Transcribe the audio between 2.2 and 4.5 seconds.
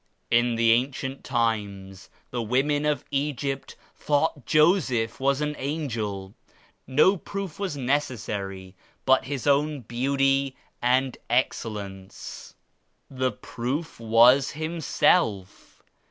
the women of Egypt thought